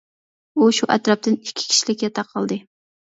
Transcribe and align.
ئۇ 0.61 0.69
شۇ 0.77 0.89
ئەتراپتىن 0.95 1.37
ئىككى 1.41 1.67
كىشىلىك 1.75 2.07
ياتاق 2.09 2.33
ئالدى. 2.41 2.59